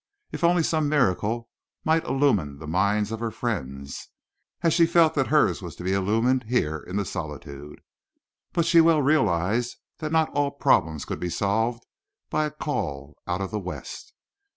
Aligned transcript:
If 0.31 0.43
only 0.43 0.63
some 0.63 0.89
miracle 0.89 1.47
might 1.85 2.05
illumine 2.05 2.57
the 2.57 2.65
minds 2.65 3.11
of 3.11 3.19
her 3.19 3.29
friends, 3.29 4.07
as 4.63 4.73
she 4.73 4.87
felt 4.87 5.13
that 5.13 5.27
hers 5.27 5.61
was 5.61 5.75
to 5.75 5.83
be 5.83 5.93
illumined 5.93 6.45
here 6.47 6.79
in 6.79 6.95
the 6.95 7.05
solitude. 7.05 7.81
But 8.51 8.65
she 8.65 8.81
well 8.81 9.03
realized 9.03 9.77
that 9.99 10.11
not 10.11 10.29
all 10.33 10.49
problems 10.49 11.05
could 11.05 11.19
be 11.19 11.29
solved 11.29 11.85
by 12.31 12.45
a 12.45 12.49
call 12.49 13.19
out 13.27 13.41
of 13.41 13.51
the 13.51 13.59
West. 13.59 14.13